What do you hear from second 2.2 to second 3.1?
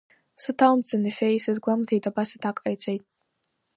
аҭак ҟаиҵеит.